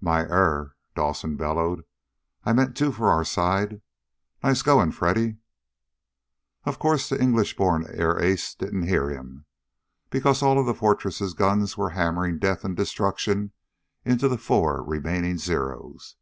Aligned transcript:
"My 0.00 0.20
error!" 0.20 0.76
Dawson 0.94 1.34
bellowed. 1.34 1.82
"I 2.44 2.52
meant, 2.52 2.76
two 2.76 2.92
for 2.92 3.08
our 3.10 3.24
side. 3.24 3.82
Nice 4.40 4.62
going, 4.62 4.92
Freddy!" 4.92 5.38
Of 6.62 6.78
course 6.78 7.08
the 7.08 7.20
English 7.20 7.56
born 7.56 7.88
air 7.90 8.16
ace 8.22 8.54
didn't 8.54 8.86
hear 8.86 9.08
him, 9.10 9.44
because 10.08 10.40
all 10.40 10.60
of 10.60 10.66
the 10.66 10.72
Fortress's 10.74 11.34
guns 11.34 11.76
were 11.76 11.90
hammering 11.98 12.38
death 12.38 12.62
and 12.64 12.76
destruction 12.76 13.50
into 14.04 14.28
the 14.28 14.38
four 14.38 14.84
remaining 14.84 15.36
Zeros. 15.36 16.14